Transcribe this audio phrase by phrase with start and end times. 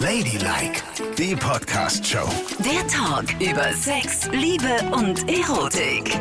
[0.00, 0.82] Ladylike,
[1.18, 2.26] die Podcast-Show.
[2.64, 6.18] Der Talk über Sex, Liebe und Erotik.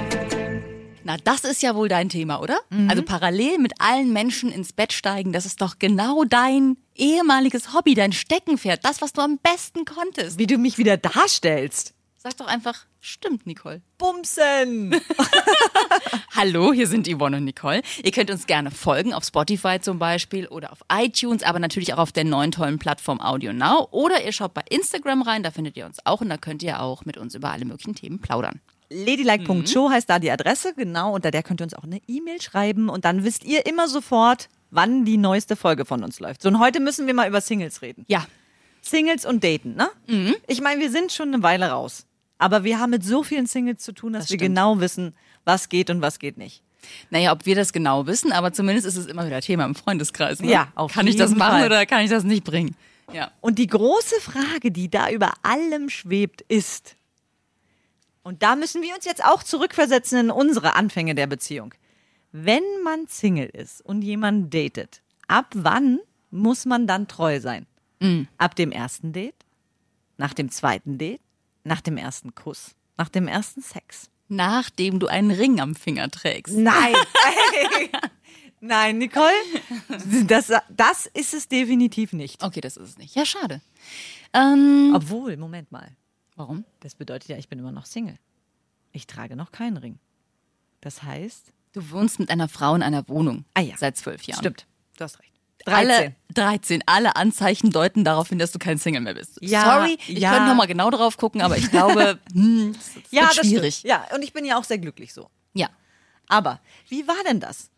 [1.06, 2.60] Na, das ist ja wohl dein Thema, oder?
[2.72, 2.90] Mhm.
[2.90, 7.94] Also parallel mit allen Menschen ins Bett steigen, das ist doch genau dein ehemaliges Hobby,
[7.94, 10.38] dein Steckenpferd, das, was du am besten konntest.
[10.38, 11.94] Wie du mich wieder darstellst.
[12.18, 13.82] Sag doch einfach, stimmt, Nicole.
[13.98, 14.96] Bumsen.
[16.36, 17.82] Hallo, hier sind Yvonne und Nicole.
[18.04, 21.98] Ihr könnt uns gerne folgen, auf Spotify zum Beispiel oder auf iTunes, aber natürlich auch
[21.98, 23.88] auf der neuen tollen Plattform Audio Now.
[23.92, 26.82] Oder ihr schaut bei Instagram rein, da findet ihr uns auch und da könnt ihr
[26.82, 28.62] auch mit uns über alle möglichen Themen plaudern.
[28.90, 31.14] Ladylike.show heißt da die Adresse, genau.
[31.14, 34.50] Unter der könnt ihr uns auch eine E-Mail schreiben und dann wisst ihr immer sofort,
[34.72, 36.42] wann die neueste Folge von uns läuft.
[36.42, 38.06] So, und heute müssen wir mal über Singles reden.
[38.08, 38.26] Ja,
[38.82, 39.90] Singles und Daten, ne?
[40.48, 42.06] Ich meine, wir sind schon eine Weile raus.
[42.40, 44.56] Aber wir haben mit so vielen Singles zu tun, dass Das wir stimmt.
[44.56, 45.14] genau wissen,
[45.46, 46.64] was geht und was geht nicht.
[47.12, 50.40] Naja, ob wir das genau wissen, aber zumindest ist es immer wieder Thema im Freundeskreis.
[50.42, 50.50] Ne?
[50.50, 51.66] Ja, auf Kann ich das machen Fall.
[51.66, 52.76] oder kann ich das nicht bringen?
[53.14, 53.32] Ja.
[53.42, 56.96] Und die große Frage, die da über allem schwebt, ist,
[58.24, 61.74] und da müssen wir uns jetzt auch zurückversetzen in unsere Anfänge der Beziehung.
[62.32, 66.00] Wenn man Single ist und jemanden datet, ab wann
[66.32, 67.66] muss man dann treu sein?
[68.38, 69.36] Ab dem ersten Date?
[70.18, 71.20] Nach dem zweiten Date?
[71.70, 72.72] Nach dem ersten Kuss?
[72.98, 74.10] Nach dem ersten Sex?
[74.28, 76.56] Nachdem du einen Ring am Finger trägst.
[76.56, 76.96] Nein!
[78.60, 79.32] Nein, Nicole,
[80.26, 82.44] das, das ist es definitiv nicht.
[82.44, 83.14] Okay, das ist es nicht.
[83.16, 83.62] Ja, schade.
[84.34, 85.96] Ähm, Obwohl, Moment mal.
[86.36, 86.66] warum?
[86.80, 88.18] Das bedeutet ja, ich bin immer noch Single.
[88.92, 90.00] Ich trage noch keinen Ring.
[90.82, 93.46] Das heißt, Du wohnst mit einer Frau in einer Wohnung.
[93.54, 93.78] Ah ja.
[93.78, 94.40] Seit zwölf Jahren.
[94.40, 94.66] stimmt,
[94.98, 95.39] du hast recht.
[95.66, 96.84] Alle 13.
[96.86, 99.38] Alle Anzeichen deuten darauf hin, dass du kein Single mehr bist.
[99.42, 100.32] Ja, Sorry, ich ja.
[100.32, 103.78] könnte noch mal genau drauf gucken, aber ich glaube, hm, das ja, das schwierig.
[103.78, 103.90] Stimmt.
[103.90, 105.30] Ja, und ich bin ja auch sehr glücklich so.
[105.54, 105.70] Ja.
[106.28, 107.70] Aber wie war denn das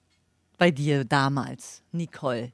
[0.58, 2.52] bei dir damals, Nicole?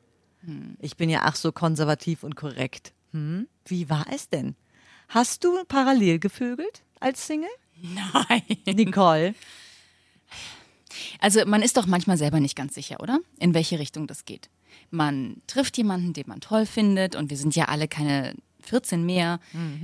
[0.79, 2.93] Ich bin ja ach so konservativ und korrekt.
[3.11, 3.47] Hm?
[3.65, 4.55] Wie war es denn?
[5.09, 7.49] Hast du parallel gevögelt als Single?
[7.81, 8.43] Nein.
[8.65, 9.35] Nicole?
[11.19, 13.19] Also man ist doch manchmal selber nicht ganz sicher, oder?
[13.39, 14.49] In welche Richtung das geht.
[14.89, 19.39] Man trifft jemanden, den man toll findet und wir sind ja alle keine 14 mehr,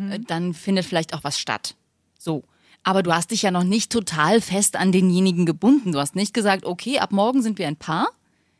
[0.09, 1.75] äh, dann findet vielleicht auch was statt.
[2.19, 2.43] So.
[2.83, 5.93] Aber du hast dich ja noch nicht total fest an denjenigen gebunden.
[5.93, 8.09] Du hast nicht gesagt, okay, ab morgen sind wir ein Paar,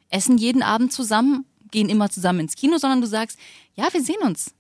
[0.10, 3.38] essen jeden Abend zusammen, gehen immer zusammen ins Kino, sondern du sagst,
[3.76, 4.54] ja, wir sehen uns.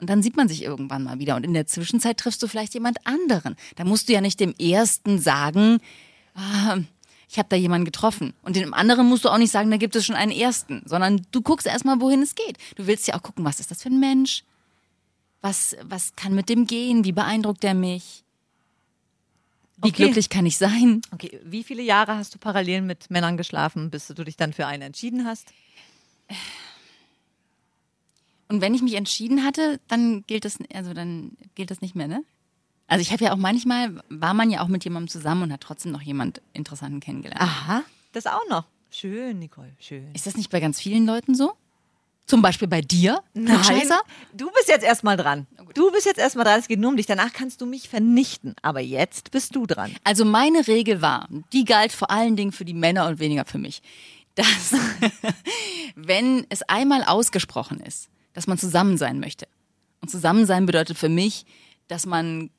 [0.00, 1.34] Und dann sieht man sich irgendwann mal wieder.
[1.36, 3.56] Und in der Zwischenzeit triffst du vielleicht jemand anderen.
[3.76, 5.78] Da musst du ja nicht dem Ersten sagen,
[6.34, 6.78] ah,
[7.28, 8.34] ich habe da jemanden getroffen.
[8.42, 10.82] Und dem anderen musst du auch nicht sagen, da gibt es schon einen Ersten.
[10.86, 12.58] Sondern du guckst erstmal, wohin es geht.
[12.76, 14.44] Du willst ja auch gucken, was ist das für ein Mensch?
[15.40, 17.04] Was, was kann mit dem gehen?
[17.04, 18.24] Wie beeindruckt er mich?
[19.76, 20.04] Wie Okay.
[20.04, 21.02] glücklich kann ich sein?
[21.12, 24.66] Okay, wie viele Jahre hast du parallel mit Männern geschlafen, bis du dich dann für
[24.66, 25.52] einen entschieden hast?
[28.48, 32.08] Und wenn ich mich entschieden hatte, dann gilt das, also dann gilt das nicht mehr,
[32.08, 32.22] ne?
[32.86, 35.60] Also ich habe ja auch manchmal, war man ja auch mit jemandem zusammen und hat
[35.60, 37.40] trotzdem noch jemand Interessanten kennengelernt.
[37.40, 38.64] Aha, das auch noch.
[38.90, 40.12] Schön, Nicole, schön.
[40.14, 41.54] Ist das nicht bei ganz vielen Leuten so?
[42.26, 44.00] Zum Beispiel bei dir, Klugscheißer?
[44.32, 45.46] du bist jetzt erstmal dran.
[45.74, 46.60] Du bist jetzt erstmal dran.
[46.60, 47.04] Es geht nur um dich.
[47.04, 48.54] Danach kannst du mich vernichten.
[48.62, 49.94] Aber jetzt bist du dran.
[50.04, 53.58] Also meine Regel war, die galt vor allen Dingen für die Männer und weniger für
[53.58, 53.82] mich,
[54.36, 54.74] dass
[55.96, 59.46] wenn es einmal ausgesprochen ist, dass man zusammen sein möchte.
[60.00, 61.44] Und zusammen sein bedeutet für mich,
[61.88, 62.50] dass man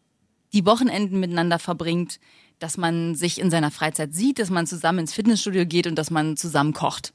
[0.55, 2.19] die Wochenenden miteinander verbringt,
[2.59, 6.09] dass man sich in seiner Freizeit sieht, dass man zusammen ins Fitnessstudio geht und dass
[6.09, 7.13] man zusammen kocht.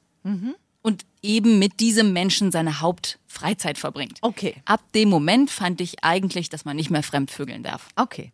[0.83, 4.19] Und eben mit diesem Menschen seine Hauptfreizeit verbringt.
[4.21, 4.55] Okay.
[4.67, 7.89] Ab dem Moment fand ich eigentlich, dass man nicht mehr fremdvögeln darf.
[7.97, 8.33] Okay.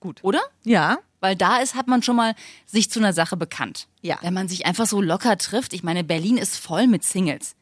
[0.00, 0.20] Gut.
[0.22, 0.40] Oder?
[0.64, 0.98] Ja.
[1.20, 2.34] Weil da ist, hat man schon mal
[2.64, 3.88] sich zu einer Sache bekannt.
[4.02, 4.18] Ja.
[4.22, 5.72] Wenn man sich einfach so locker trifft.
[5.72, 7.56] Ich meine, Berlin ist voll mit Singles.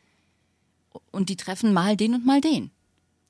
[1.11, 2.71] Und die treffen mal den und mal den.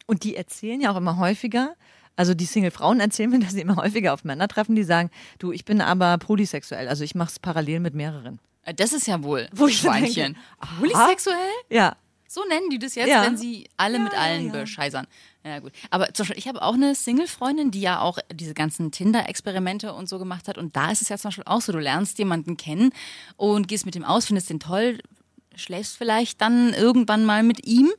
[0.07, 1.77] Und die erzählen ja auch immer häufiger,
[2.17, 5.53] also die Single-Frauen erzählen mir, dass sie immer häufiger auf Männer treffen, die sagen, du,
[5.53, 8.39] ich bin aber polysexuell, also ich mache es parallel mit mehreren.
[8.63, 10.35] Äh, Das ist ja wohl Wo ich Schweinchen.
[10.35, 10.41] denke,
[10.79, 11.37] Polysexuell?
[11.71, 11.97] Ja.
[12.27, 13.23] So nennen die das jetzt, Ja.
[13.23, 14.53] wenn sie alle mit ja, allen ja.
[14.53, 15.07] bescheißern.
[15.45, 15.73] Ja, gut.
[15.91, 20.09] Aber zum Beispiel, ich habe auch eine Single-Freundin, die ja auch diese ganzen Tinder-Experimente und
[20.09, 20.59] so gemacht hat.
[20.59, 22.91] Und da ist es ja zum Beispiel auch so, du lernst jemanden kennen
[23.37, 24.99] und gehst mit ihm aus, findest den toll,
[25.55, 27.93] schläfst vielleicht dann irgendwann mal mit ihm.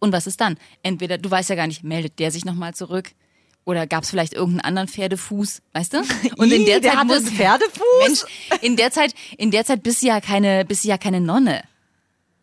[0.00, 0.58] Und was ist dann?
[0.82, 3.12] Entweder, du weißt ja gar nicht, meldet der sich nochmal zurück?
[3.68, 5.98] Oder gab es vielleicht irgendeinen anderen Pferdefuß, weißt du?
[6.38, 7.82] Und in Ih, der der Zeit hatte muss Pferdefuß?
[8.02, 11.20] Mensch, in der Zeit, in der Zeit bist du ja keine, bist du ja keine
[11.20, 11.62] Nonne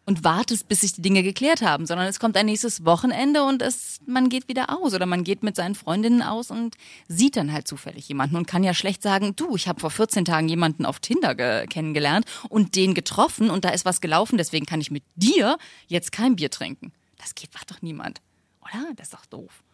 [0.06, 3.64] und wartest, bis sich die Dinge geklärt haben, sondern es kommt ein nächstes Wochenende und
[3.64, 6.76] es, man geht wieder aus oder man geht mit seinen Freundinnen aus und
[7.08, 10.26] sieht dann halt zufällig jemanden und kann ja schlecht sagen, du, ich habe vor 14
[10.26, 14.68] Tagen jemanden auf Tinder ge kennengelernt und den getroffen und da ist was gelaufen, deswegen
[14.68, 15.58] kann ich mit dir
[15.88, 16.94] jetzt kein Bier trinken.
[17.18, 18.22] Das geht, macht doch niemand.
[18.62, 18.94] Oder?
[18.96, 19.65] Das ist doch doof.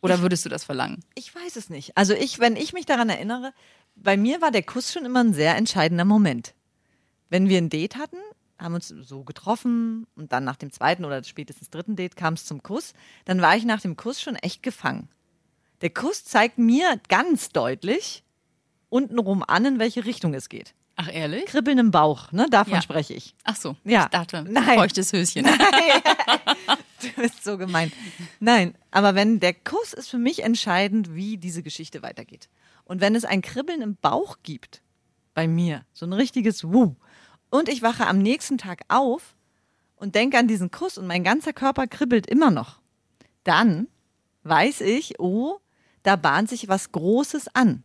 [0.00, 1.02] Oder würdest du das verlangen?
[1.14, 1.96] Ich weiß es nicht.
[1.96, 3.52] Also ich, wenn ich mich daran erinnere,
[3.96, 6.54] bei mir war der Kuss schon immer ein sehr entscheidender Moment.
[7.30, 8.18] Wenn wir ein Date hatten,
[8.58, 12.44] haben uns so getroffen und dann nach dem zweiten oder spätestens dritten Date kam es
[12.44, 15.08] zum Kuss, dann war ich nach dem Kuss schon echt gefangen.
[15.80, 18.24] Der Kuss zeigt mir ganz deutlich
[18.88, 20.74] untenrum an, in welche Richtung es geht.
[21.00, 21.44] Ach, ehrlich?
[21.46, 22.46] Kribbeln im Bauch, ne?
[22.50, 22.82] Davon Ja.
[22.82, 23.36] spreche ich.
[23.44, 23.76] Ach so.
[23.84, 24.04] Ja.
[24.04, 24.78] Ich dachte, Nein.
[24.78, 25.46] feuchtes Höschen.
[27.00, 27.92] Du bist so gemein.
[28.40, 32.48] Nein, aber wenn der Kuss ist für mich entscheidend, wie diese Geschichte weitergeht.
[32.84, 34.82] Und wenn es ein Kribbeln im Bauch gibt,
[35.32, 36.96] bei mir, so ein richtiges Wuh,
[37.50, 39.36] und ich wache am nächsten Tag auf
[39.94, 42.80] und denke an diesen Kuss und mein ganzer Körper kribbelt immer noch,
[43.44, 43.86] dann
[44.42, 45.58] weiß ich, oh,
[46.02, 47.84] da bahnt sich was Großes an.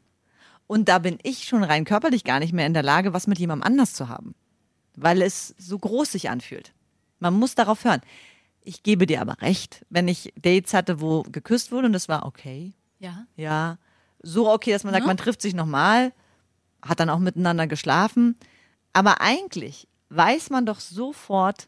[0.74, 3.38] Und da bin ich schon rein körperlich gar nicht mehr in der Lage, was mit
[3.38, 4.34] jemandem anders zu haben,
[4.96, 6.74] weil es so groß sich anfühlt.
[7.20, 8.02] Man muss darauf hören.
[8.64, 12.26] Ich gebe dir aber recht, wenn ich Dates hatte, wo geküsst wurde und das war
[12.26, 13.28] okay, Ja.
[13.36, 13.78] ja,
[14.24, 15.10] so okay, dass man sagt, Ne?
[15.10, 16.12] man trifft sich nochmal,
[16.82, 18.36] hat dann auch miteinander geschlafen.
[18.94, 21.68] Aber eigentlich weiß man doch sofort,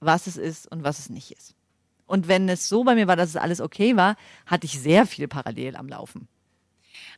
[0.00, 1.54] was es ist und was es nicht ist.
[2.06, 5.06] Und wenn es so bei mir war, dass es alles okay war, hatte ich sehr
[5.06, 6.28] viel parallel am Laufen.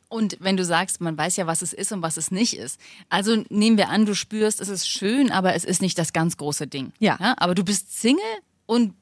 [0.09, 2.81] Und wenn du sagst, man weiß ja, was es ist und was es nicht ist.
[3.09, 6.37] Also nehmen wir an, du spürst, es ist schön, aber es ist nicht das ganz
[6.37, 6.93] große Ding.
[6.99, 7.17] Ja.
[7.37, 8.25] aber du bist Single
[8.67, 8.95] und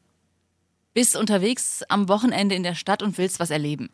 [0.94, 3.90] bist unterwegs am Wochenende in der Stadt und willst was erleben.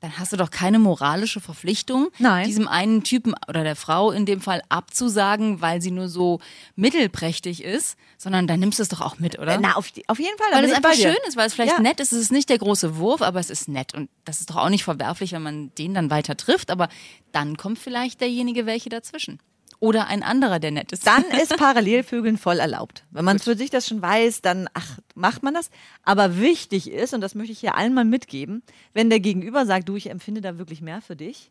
[0.00, 2.46] Dann hast du doch keine moralische Verpflichtung, Nein.
[2.46, 6.40] diesem einen Typen oder der Frau in dem Fall abzusagen, weil sie nur so
[6.74, 9.58] mittelprächtig ist, sondern dann nimmst du es doch auch mit, oder?
[9.60, 10.52] Na, auf, auf jeden Fall.
[10.52, 11.80] Weil es einfach schön ist, weil es vielleicht Ja.
[11.80, 12.12] nett ist.
[12.12, 13.94] Es ist nicht der große Wurf, aber es ist nett.
[13.94, 16.70] Und das ist doch auch nicht verwerflich, wenn man den dann weiter trifft.
[16.70, 16.88] Aber
[17.32, 19.38] dann kommt vielleicht derjenige welche dazwischen.
[19.80, 21.06] Oder ein anderer, der nett ist.
[21.06, 23.04] Dann ist Parallelvögeln voll erlaubt.
[23.10, 25.70] Wenn man für sich das schon weiß, dann ach, macht man das.
[26.02, 28.62] Aber wichtig ist, und das möchte ich hier allen mal mitgeben,
[28.92, 31.50] wenn der Gegenüber sagt, du, ich empfinde da wirklich mehr für dich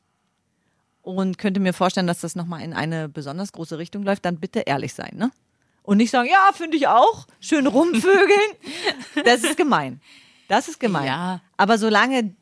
[1.01, 4.59] und könnte mir vorstellen, dass das nochmal in eine besonders große Richtung läuft, dann bitte
[4.59, 5.31] ehrlich sein, ne?
[5.81, 8.51] Und nicht sagen, ja, finde ich auch, schön rumvögeln.
[9.25, 10.01] Das ist gemein.
[10.47, 11.07] Das ist gemein.
[11.07, 11.41] Ja.
[11.57, 12.35] Aber solange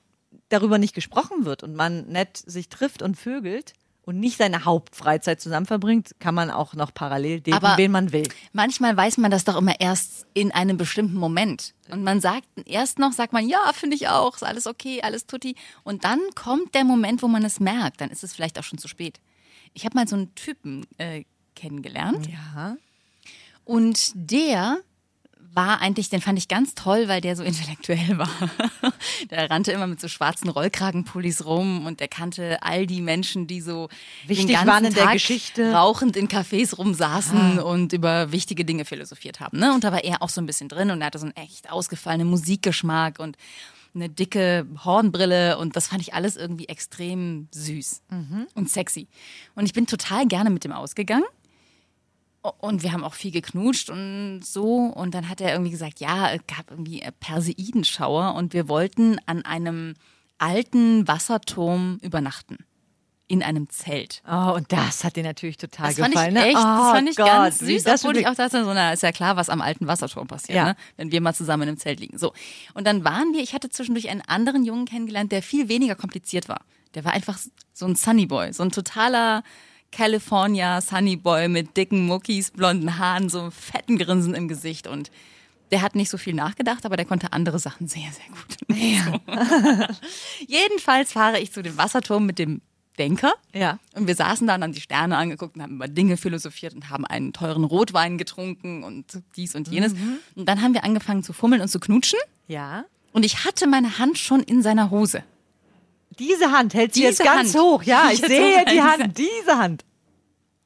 [0.49, 3.73] darüber nicht gesprochen wird und man nett sich trifft und vögelt
[4.07, 8.13] und nicht seine Hauptfreizeit zusammen verbringt, kann man auch noch parallel daten, Aber- wen man
[8.13, 8.23] will.
[8.53, 11.73] Manchmal weiß man das doch immer erst in einem bestimmten Moment.
[11.91, 15.27] Und man sagt erst noch, sagt man, ja, finde ich auch, ist alles okay, alles
[15.27, 15.55] tutti.
[15.83, 17.99] Und dann kommt der Moment, wo man es merkt.
[17.99, 19.19] Dann ist es vielleicht auch schon zu spät.
[19.73, 21.25] Ich habe mal so einen Typen äh,
[21.55, 22.29] kennengelernt.
[22.29, 22.77] Ja.
[23.65, 24.77] Und der
[25.57, 28.29] war eigentlich, den fand ich ganz toll, weil der so intellektuell war.
[29.31, 33.59] der rannte immer mit so schwarzen Rollkragenpullis rum und der kannte all die Menschen, die
[33.59, 33.89] so
[34.27, 35.73] Wichtig den ganzen waren in der Tag Geschichte.
[35.73, 39.57] rauchend in Cafés rumsaßen und über wichtige Dinge philosophiert haben.
[39.57, 39.73] Ne?
[39.73, 41.71] Und da war er auch so ein bisschen drin und er hatte so einen echt
[41.71, 43.35] ausgefallenen Musikgeschmack und
[43.95, 48.03] eine dicke Hornbrille und das fand ich alles irgendwie extrem süß
[48.53, 49.07] und sexy.
[49.55, 51.25] Und ich bin total gerne mit dem ausgegangen.
[52.59, 54.75] Und wir haben auch viel geknutscht und so.
[54.87, 59.43] Und dann hat er irgendwie gesagt, ja, es gab irgendwie Perseidenschauer und wir wollten an
[59.45, 59.95] einem
[60.37, 62.57] alten Wasserturm übernachten.
[63.29, 64.23] In einem Zelt.
[64.25, 66.33] Oh, und das hat dir natürlich total Das fand gefallen.
[66.37, 66.47] ich ne?
[66.47, 68.93] echt, oh das fand ich Gott, ganz süß, das obwohl ich auch dachte, so, na,
[68.93, 70.65] ist ja klar, was am alten Wasserturm passiert, Ja.
[70.67, 70.75] ne?
[70.95, 72.17] wenn wir mal zusammen in einem Zelt liegen.
[72.17, 72.31] So.
[72.73, 76.47] Und dann waren wir, ich hatte zwischendurch einen anderen Jungen kennengelernt, der viel weniger kompliziert
[76.47, 76.61] war.
[76.93, 77.37] Der war einfach
[77.73, 79.43] so ein Sunnyboy, so ein totaler
[79.91, 85.11] California Sunnyboy mit dicken Muckis, blonden Haaren, so einem fetten Grinsen im Gesicht und
[85.71, 88.57] der hat nicht so viel nachgedacht, aber der konnte andere Sachen sehr, sehr gut.
[88.69, 89.95] So.
[90.47, 92.61] Jedenfalls fahre ich zu dem Wasserturm mit dem
[92.97, 93.33] Denker.
[93.53, 93.79] Ja.
[93.93, 97.05] Und wir saßen dann an die Sterne angeguckt und haben über Dinge philosophiert und haben
[97.05, 99.93] einen teuren Rotwein getrunken und dies und jenes.
[99.93, 100.19] Mhm.
[100.35, 102.19] Und dann haben wir angefangen zu fummeln und zu knutschen.
[102.47, 102.85] Ja.
[103.11, 105.23] Und ich hatte meine Hand schon in seiner Hose.
[106.19, 107.63] Diese Hand hält sie Diese jetzt ganz Hand.
[107.63, 107.83] hoch.
[107.83, 109.17] Ja, ich sehe die Hand.
[109.17, 109.85] Diese Hand.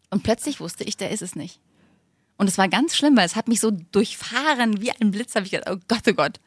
[0.10, 1.60] Und plötzlich wusste ich, der ist es nicht.
[2.38, 5.36] Und es war ganz schlimm, weil es hat mich so durchfahren wie ein Blitz.
[5.36, 6.40] Habe ich gedacht, oh Gott, oh Gott.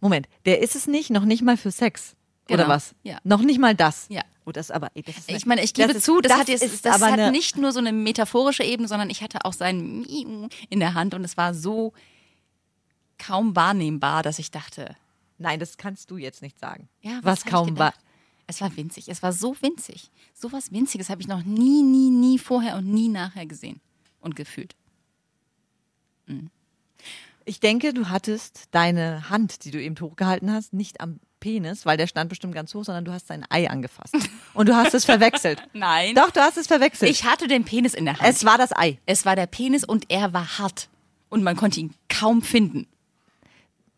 [0.00, 2.16] Moment, der ist es nicht, noch nicht mal für Sex.
[2.48, 2.94] Oder Genau, was?
[3.02, 3.18] ja.
[3.24, 4.06] Noch nicht mal das.
[4.08, 4.22] Ja.
[4.44, 6.84] Oh, das aber, ey, das ist Ich meine, ich gebe das zu, das, hat jetzt,
[6.84, 10.78] das hat nicht nur so eine metaphorische Ebene, sondern ich hatte auch sein Miu in
[10.78, 11.92] der Hand und es war so
[13.18, 14.94] kaum wahrnehmbar, dass ich dachte,
[15.38, 16.88] Nein, das kannst du jetzt nicht sagen.
[17.00, 17.94] Ja, was ich kaum war.
[18.46, 19.08] Es war winzig.
[19.08, 20.10] Es war so winzig.
[20.34, 23.80] So was Winziges habe ich noch nie, nie, nie vorher und nie nachher gesehen
[24.20, 24.76] und gefühlt.
[27.44, 31.96] Ich denke, du hattest deine Hand, die du eben hochgehalten hast, nicht am Penis, weil
[31.96, 34.14] der stand bestimmt ganz hoch, sondern du hast sein Ei angefasst.
[34.54, 35.62] Und du hast es verwechselt.
[35.74, 36.14] Nein.
[36.14, 37.10] Doch, du hast es verwechselt.
[37.10, 38.28] Ich hatte den Penis in der Hand.
[38.28, 38.98] es war das Ei.
[39.06, 40.88] es war der Penis und er war hart.
[41.28, 42.86] Und man konnte ihn kaum finden.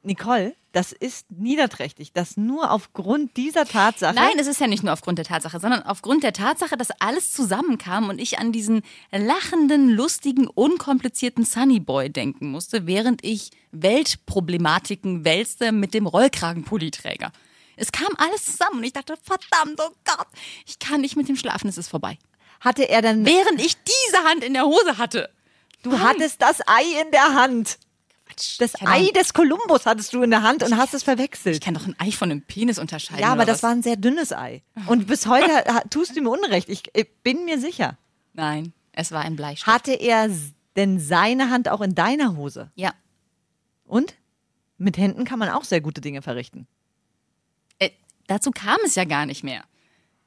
[0.08, 4.14] Nicole, das ist niederträchtig, dass nur aufgrund dieser Tatsache.
[4.14, 7.32] Nein, es ist ja nicht nur aufgrund der Tatsache, sondern aufgrund der Tatsache, dass alles
[7.32, 15.72] zusammenkam und ich an diesen lachenden, lustigen, unkomplizierten Sunnyboy denken musste, während ich Weltproblematiken wälzte
[15.72, 17.32] mit dem Rollkragenpulliträger.
[17.76, 20.26] Es kam alles zusammen und ich dachte, verdammt, oh Gott,
[20.66, 22.18] ich kann nicht mit dem schlafen, es ist vorbei.
[22.60, 23.24] hatte er dann.
[23.24, 25.30] Während ich diese Hand in der Hose hatte.
[25.82, 27.78] Du hattest das Ei in der Hand.
[28.58, 31.02] Das Ich kann Ei doch- des Kolumbus hattest du in der Hand und hast es
[31.02, 31.62] Ich verwechselt.
[31.62, 33.20] kann doch ein Ei von einem Penis unterscheiden.
[33.22, 33.62] Ja, aber das was?
[33.64, 34.62] war ein sehr dünnes Ei.
[34.86, 35.48] Und bis heute
[35.90, 36.68] tust du mir Unrecht.
[36.68, 37.96] Ich, ich bin mir sicher.
[38.34, 39.66] Nein, es war ein Bleistift.
[39.66, 40.28] Hatte er
[40.76, 42.70] denn seine Hand auch in deiner Hose?
[42.76, 42.92] ja.
[43.84, 44.14] Und?
[44.76, 46.68] Mit Händen kann man auch sehr gute Dinge verrichten.
[47.80, 47.90] Äh,
[48.28, 49.64] dazu kam es ja gar nicht mehr.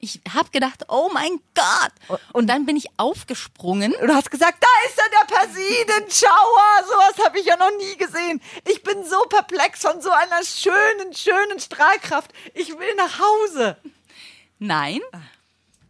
[0.01, 2.19] Ich habe gedacht, oh mein Gott.
[2.33, 3.93] Und dann bin ich aufgesprungen.
[3.93, 6.87] Und du hast gesagt, da ist er, der Persidenschauer.
[6.87, 8.41] Sowas habe ich ja noch nie gesehen.
[8.67, 12.31] Ich bin so perplex von so einer schönen, schönen Strahlkraft.
[12.55, 13.77] Ich will nach Hause.
[14.57, 15.01] Nein,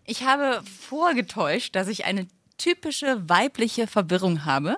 [0.05, 2.27] ich habe vorgetäuscht, dass ich eine
[2.57, 4.77] typische weibliche Verwirrung habe.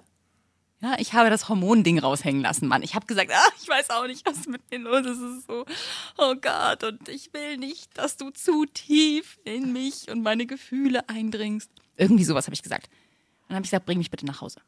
[0.84, 2.84] Ja, ich habe das Hormonding raushängen lassen, Mann.
[2.84, 5.22] Ich habe gesagt, ah, ich weiß auch nicht, was mit mir los ist.
[5.22, 5.66] Es ist so,
[6.18, 11.08] oh Gott, und ich will nicht, dass du zu tief in mich und meine Gefühle
[11.08, 11.72] eindringst.
[11.96, 12.88] Irgendwie sowas habe ich gesagt.
[12.88, 14.60] Und dann habe ich gesagt, bring mich bitte nach Hause.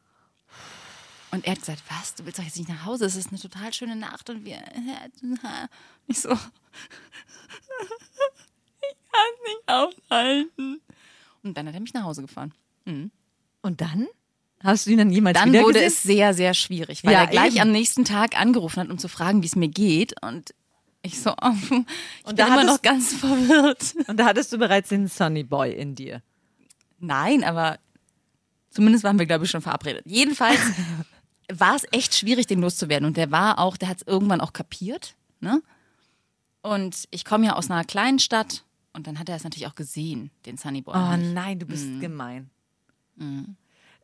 [1.32, 3.38] Und er hat gesagt, was, du willst doch jetzt nicht nach Hause, es ist eine
[3.38, 4.62] total schöne Nacht und wir...
[6.06, 6.38] Ich so, ich
[9.10, 10.80] kann es nicht aushalten.
[11.42, 12.54] Und dann hat er mich nach Hause gefahren.
[13.60, 14.06] Und dann?
[14.66, 15.86] Hast du ihn dann jemals Dann wurde gesehen?
[15.86, 17.62] es sehr, sehr schwierig, weil Ja, er gleich eben.
[17.62, 20.14] am nächsten Tag angerufen hat, um zu fragen, wie es mir geht.
[20.22, 20.54] Und
[21.02, 21.86] ich so, oh, ich Und
[22.26, 23.94] bin da immer hattest- noch ganz verwirrt.
[24.08, 26.20] Und da hattest du bereits den Sunny Boy in dir.
[26.98, 27.78] Nein, aber
[28.70, 30.02] zumindest waren wir, glaube ich, schon verabredet.
[30.06, 30.58] Jedenfalls
[31.52, 33.06] war es echt schwierig, den loszuwerden.
[33.06, 35.14] Und der war auch, der hat es irgendwann auch kapiert.
[35.40, 35.62] Ne?
[36.62, 39.74] Und ich komme ja aus einer kleinen Stadt und dann hat er es natürlich auch
[39.76, 40.94] gesehen, den Sunny Boy.
[40.96, 42.00] Oh nein, du bist Mhm.
[42.00, 42.50] gemein.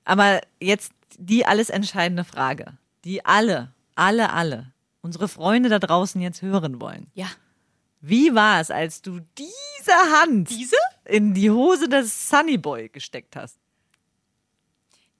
[0.05, 6.43] Aber jetzt die alles entscheidende Frage, die alle, alle, alle, unsere Freunde da draußen jetzt
[6.43, 7.11] hören wollen.
[7.15, 7.27] Ja.
[8.01, 10.77] Wie war es, als du diese Hand Diese?
[11.05, 13.59] in die Hose des Sunny Boy gesteckt hast?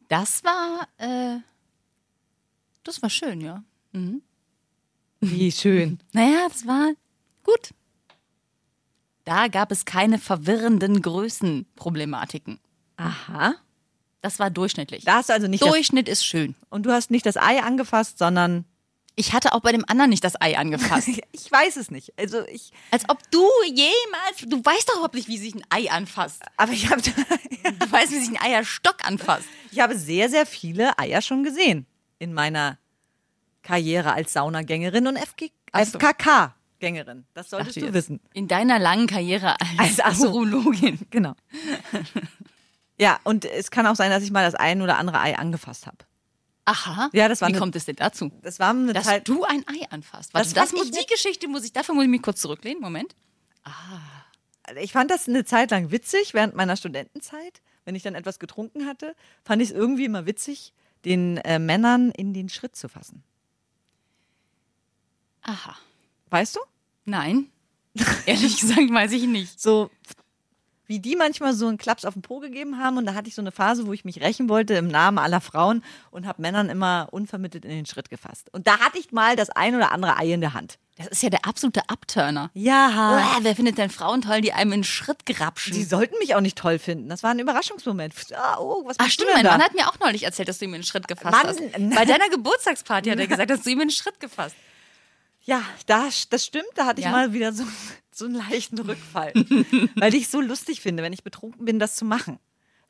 [0.09, 1.39] Das war, äh,
[2.83, 3.63] das war schön, ja.
[5.21, 6.01] Wie schön.
[6.13, 6.93] Naja, das war
[7.45, 7.71] gut.
[9.25, 12.59] Da gab es keine verwirrenden Größenproblematiken.
[12.97, 13.55] Aha.
[14.23, 15.05] Das war durchschnittlich.
[15.05, 16.55] Da hast du also nicht das, Durchschnitt ist schön.
[16.71, 18.65] und du hast nicht das Ei angefasst, sondern
[19.15, 21.09] Ich hatte auch bei dem anderen nicht das Ei angefasst.
[21.33, 22.13] ich weiß es nicht.
[22.19, 25.91] Also ich, Als ob du jemals, du weißt doch überhaupt nicht, wie sich ein Ei
[25.91, 26.43] anfasst.
[26.57, 27.03] aber ich habe,
[27.79, 29.45] Du weißt, wie sich ein Eierstock anfasst.
[29.71, 31.87] ich habe sehr, sehr viele Eier schon gesehen
[32.19, 32.79] in meiner
[33.63, 35.99] Karriere als Saunagängerin und FG, Ach so.
[35.99, 37.25] FKK-Gängerin.
[37.35, 38.21] Das solltest Ach, du wissen.
[38.35, 40.29] In deiner langen Karriere als ach so.
[40.29, 41.01] Urologin.
[41.11, 41.35] Genau.
[43.03, 45.87] ja, und es kann auch sein, dass ich mal das ein oder andere Ei angefasst
[45.87, 45.99] habe.
[46.65, 47.11] Aha.
[47.13, 48.31] Ja, das war Wie eine- kommt es denn dazu?
[48.43, 49.27] Das war eine Dass Zeit.
[49.27, 50.33] du ein Ei anfasst.
[50.33, 52.41] Warte, Das das, muss, ich die nicht- Geschichte muss ich, dafür muss ich mich kurz
[52.41, 52.81] zurücklehnen.
[52.81, 53.15] Moment.
[54.81, 57.61] Ich fand das eine Zeit lang witzig während meiner Studentenzeit.
[57.85, 60.73] Wenn ich dann etwas getrunken hatte, fand ich es irgendwie immer witzig,
[61.05, 63.25] den äh, Männern in den Schritt zu fassen.
[65.43, 65.77] Aha.
[66.31, 66.61] Weißt du?
[67.05, 67.51] Nein.
[68.27, 69.61] Ehrlich gesagt weiß ich nicht.
[69.61, 69.91] So
[70.87, 72.99] wie die manchmal so einen Klaps auf den Po gegeben haben.
[72.99, 75.41] Und da hatte ich so eine Phase, wo ich mich rächen wollte im Namen aller
[75.41, 78.49] Frauen und habe Männern immer unvermittelt in den Schritt gefasst.
[78.53, 80.79] Und da hatte ich mal das ein oder andere Ei in der Hand.
[80.97, 82.51] Das ist ja der absolute Abturner.
[82.53, 82.89] Ja.
[83.17, 85.73] Uah, wer findet denn Frauen toll, die einem in den Schritt grapschen?
[85.73, 87.09] Die sollten mich auch nicht toll finden.
[87.09, 88.15] Das war ein Überraschungsmoment.
[88.37, 89.45] Ah, oh, was Ach stimmt, mein?
[89.45, 91.97] Mann hat mir auch neulich erzählt, dass du ihm in den Schritt gefasst Mann, hast.
[91.97, 94.55] Bei deiner Geburtstagsparty hat er gesagt, dass du ihm in den Schritt gefasst.
[95.45, 96.69] Ja, das, das stimmt.
[96.75, 97.13] Da hatte ich Ja?
[97.13, 97.65] mal wieder so,
[98.15, 99.33] so einen leichten Rückfall.
[99.97, 102.39] weil ich so lustig finde, wenn ich betrunken bin, das zu machen.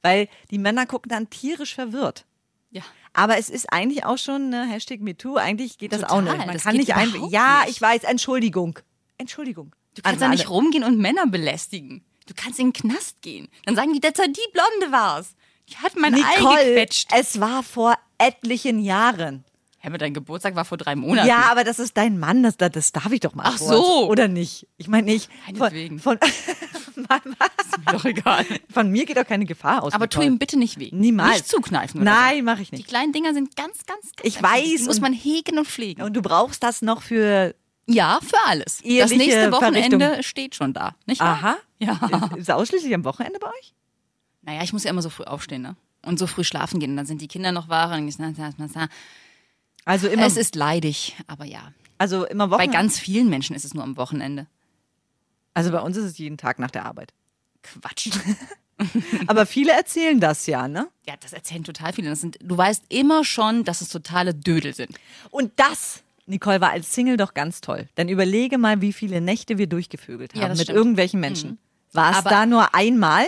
[0.02, 2.24] Weil die Männer gucken dann tierisch verwirrt.
[2.70, 2.82] Ja.
[3.12, 5.36] Aber es ist eigentlich auch schon ne, Hashtag MeToo.
[5.36, 6.46] Eigentlich geht das Total, auch nicht.
[6.46, 7.30] Man das kann nicht einfach.
[7.30, 8.04] Ja, ich weiß.
[8.04, 8.78] Entschuldigung.
[9.18, 9.74] Entschuldigung.
[9.94, 12.04] Du kannst An ja nicht rumgehen und Männer belästigen.
[12.26, 13.48] Du kannst in den Knast gehen.
[13.66, 15.34] Dann sagen die, dass er die Blonde war's.
[15.68, 17.10] Die hat mein Ei Nicole, gequetscht.
[17.14, 19.44] es war vor etlichen Jahren.
[19.84, 21.26] Hä, aber dein Geburtstag war vor drei Monaten.
[21.26, 23.42] Ja, aber das ist dein Mann, das, das darf ich doch mal.
[23.46, 23.68] Ach kurz.
[23.68, 24.08] so.
[24.08, 24.68] Oder nicht?
[24.76, 25.28] Ich meine nicht.
[25.58, 25.98] Meinetwegen.
[25.98, 26.28] Von, von,
[27.02, 28.46] Ist mir doch egal.
[28.72, 29.92] von mir geht doch keine Gefahr aus.
[29.92, 30.90] Aber tu ihm bitte nicht weh.
[30.92, 31.32] Niemals.
[31.32, 32.00] Nicht zukneifen.
[32.00, 32.76] Oder Nein, mache ich so.
[32.76, 32.88] Die nicht.
[32.88, 36.02] kleinen Dinger sind ganz, ganz, ganz Ich weiß Die muss man hegen und pflegen.
[36.02, 37.54] Und du brauchst das noch für.
[37.88, 38.76] ja, für alles.
[38.76, 40.22] Das Eheliche nächste Wochenende Verrichtung.
[40.22, 40.94] steht schon da.
[41.06, 41.28] Nicht wahr?
[41.42, 41.56] Aha.
[41.80, 41.98] Ja.
[42.36, 43.74] Ist es ausschließlich am Wochenende bei euch?
[44.42, 45.74] Naja, ich muss ja immer so früh aufstehen, ne?
[46.04, 46.90] Und so früh schlafen gehen.
[46.90, 47.96] Und dann sind die Kinder noch wach.
[47.96, 48.88] Und ich, na, na, na, na.
[49.84, 50.26] Also immer.
[50.26, 51.72] Es ist leidig, aber ja.
[51.98, 52.76] Also immer Bei Wochenende.
[52.76, 54.46] ganz vielen Menschen ist es nur am Wochenende.
[55.54, 57.12] also bei uns ist es jeden Tag nach der Arbeit.
[57.62, 58.10] Quatsch.
[59.28, 60.88] Aber viele erzählen das ja, ne?
[61.06, 62.08] ja, das erzählen total viele.
[62.08, 64.98] Das sind, du weißt immer schon, dass es totale Dödel sind.
[65.30, 67.88] Und das, Nicole, war als Single doch ganz toll.
[67.94, 70.70] Dann überlege mal, wie viele Nächte wir durchgevögelt haben Ja, mit stimmt.
[70.70, 70.76] Mhm.
[70.76, 71.58] irgendwelchen Menschen.
[71.92, 73.26] War es da nur einmal?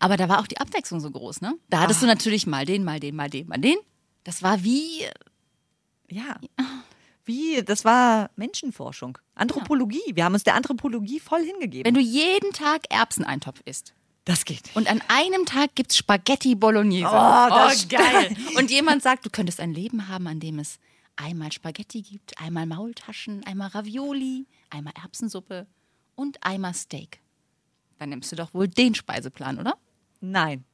[0.00, 1.54] Aber da war auch die Abwechslung so groß, ne?
[1.70, 3.76] Da hattest du natürlich mal den, mal den, mal den, mal den.
[4.24, 5.04] Das war wie,
[6.10, 6.36] Ja.
[7.26, 9.16] Wie, das war Menschenforschung.
[9.34, 10.02] Anthropologie.
[10.14, 11.86] Wir haben uns der Anthropologie voll hingegeben.
[11.86, 13.94] wenn du jeden Tag Erbseneintopf isst.
[14.26, 14.74] das geht.
[14.74, 17.06] Und an einem Tag gibt's Spaghetti Bolognese.
[17.06, 18.36] Oh, das geil.
[18.56, 20.78] Und jemand sagt, du könntest ein Leben haben, an dem es
[21.16, 25.66] einmal Spaghetti gibt, einmal Maultaschen, einmal Ravioli, einmal Erbsensuppe
[26.16, 27.20] und einmal Steak.
[27.98, 29.76] Dann nimmst du doch wohl den Speiseplan, oder?
[30.20, 30.64] Nein.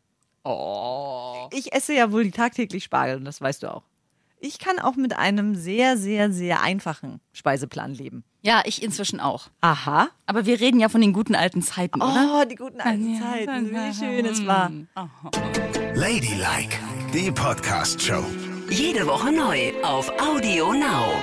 [0.44, 1.48] Oh.
[1.52, 3.82] Ich esse ja wohl tagtäglich Spargel und das weißt du auch.
[4.42, 8.24] Ich kann auch mit einem sehr, sehr, sehr einfachen Speiseplan leben.
[8.40, 9.48] Ja, ich inzwischen auch.
[9.60, 10.08] Aha.
[10.24, 12.40] Aber wir reden ja von den guten alten Zeiten, oder?
[12.40, 13.70] Oh, die guten alten Zeiten.
[13.70, 14.70] Wie schön es war.
[15.94, 16.78] Ladylike,
[17.12, 18.24] die Podcast-Show.
[18.70, 21.22] Jede Woche neu auf Audio Now.